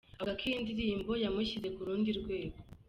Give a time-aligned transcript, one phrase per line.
[0.19, 2.57] Avuga ko iyi ndirimbo yamushyize ku rundi rwego.